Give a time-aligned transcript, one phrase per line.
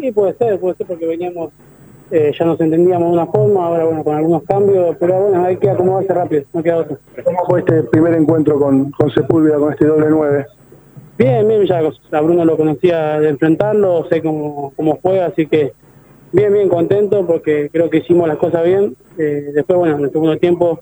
[0.00, 1.52] Sí, puede ser, puede ser porque veníamos,
[2.10, 5.56] eh, ya nos entendíamos de una forma, ahora bueno, con algunos cambios, pero bueno, hay
[5.56, 6.98] que acomodarse rápido, no queda otro.
[7.24, 10.46] ¿Cómo fue este primer encuentro con, con Sepúlveda, con este doble nueve?
[11.18, 11.80] Bien, bien, ya
[12.12, 15.72] a Bruno lo conocía de enfrentarlo, sé cómo, cómo juega, así que
[16.32, 18.94] bien, bien contento porque creo que hicimos las cosas bien.
[19.16, 20.80] Eh, después, bueno, en el segundo tiempo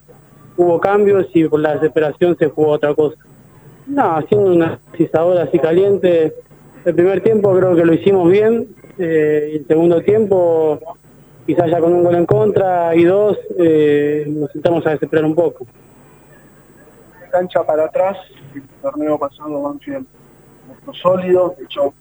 [0.57, 3.17] hubo cambios y por la desesperación se jugó otra cosa.
[3.87, 6.35] No, haciendo una cisadora así caliente,
[6.85, 8.67] el primer tiempo creo que lo hicimos bien,
[8.99, 10.79] eh, el segundo tiempo
[11.47, 15.35] quizás ya con un gol en contra y dos eh, nos sentamos a desesperar un
[15.35, 15.67] poco.
[17.31, 18.17] Cancha para atrás,
[18.55, 20.07] el torneo pasado Banfield
[20.93, 21.93] sólido, de hecho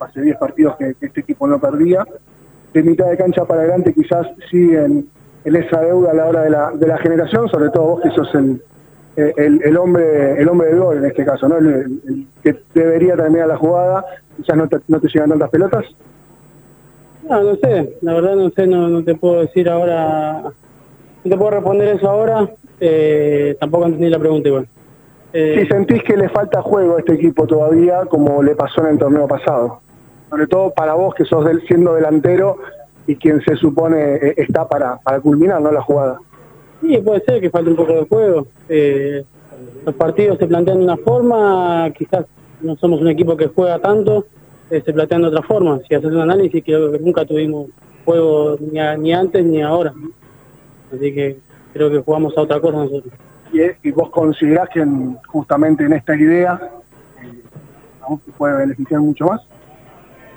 [0.00, 2.04] hace 10 partidos que, este equipo no perdía.
[2.72, 5.08] De mitad de cancha para adelante quizás siguen
[5.44, 8.60] en esa deuda a la hora de la, generación, sobre todo vos que sos el,
[9.16, 11.58] el, hombre el hombre de gol en este caso, ¿no?
[11.58, 14.04] El, que debería terminar la jugada,
[14.36, 15.84] quizás no te, no te llegan tantas pelotas.
[17.28, 21.36] No, no sé, la verdad no sé, no, no te puedo decir ahora, no te
[21.36, 22.48] puedo responder eso ahora,
[22.80, 24.68] eh, tampoco entendí la pregunta igual.
[25.32, 28.92] Eh, si sentís que le falta juego a este equipo todavía, como le pasó en
[28.92, 29.80] el torneo pasado,
[30.30, 32.58] sobre todo para vos que sos del, siendo delantero
[33.06, 35.72] y quien se supone eh, está para, para culminar ¿no?
[35.72, 36.18] la jugada.
[36.80, 38.46] Sí, puede ser que falte un poco de juego.
[38.68, 39.24] Eh,
[39.84, 42.26] los partidos se plantean de una forma, quizás
[42.60, 44.24] no somos un equipo que juega tanto, eh,
[44.68, 45.80] se plantean de otra forma.
[45.88, 47.68] Si haces un análisis, creo que nunca tuvimos
[48.04, 49.92] juego ni, ni antes ni ahora.
[50.94, 51.38] Así que
[51.72, 53.12] creo que jugamos a otra cosa nosotros.
[53.82, 54.84] ¿Y, vos considerás que
[55.28, 56.60] justamente en esta idea
[57.22, 59.40] eh, se puede beneficiar mucho más?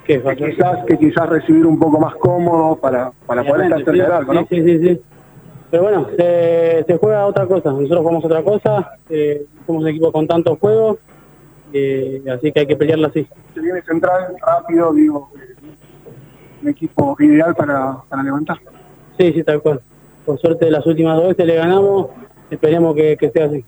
[0.08, 4.46] que quizás, que quizás recibir un poco más cómodo para, para poder estar cerca ¿no?
[4.48, 5.00] Sí, sí, sí.
[5.70, 10.10] Pero bueno, se, se, juega otra cosa, nosotros jugamos otra cosa, eh, somos un equipo
[10.10, 10.96] con tantos juegos,
[11.72, 13.26] eh, así que hay que pelearla así.
[13.54, 15.30] Se viene central, rápido, digo,
[16.62, 18.58] un equipo ideal para, para levantar.
[19.18, 19.80] Sí, sí, tal cual.
[20.24, 22.08] Por suerte las últimas dos veces le ganamos,
[22.50, 23.64] esperemos que, que sea así.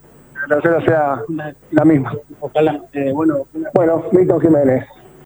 [0.48, 1.22] La tercera sea
[1.70, 2.14] la misma.
[2.40, 2.80] Ojalá.
[2.92, 4.86] Eh, bueno, bueno, Milton Jiménez.